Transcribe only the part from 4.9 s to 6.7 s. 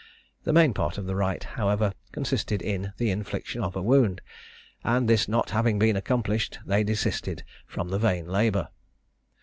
this not having been accomplished,